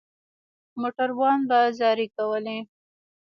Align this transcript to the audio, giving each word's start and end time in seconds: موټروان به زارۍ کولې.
موټروان 0.81 1.39
به 1.49 1.59
زارۍ 1.77 2.07
کولې. 2.15 2.59